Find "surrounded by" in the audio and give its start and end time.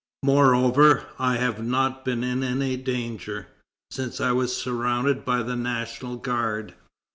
4.57-5.43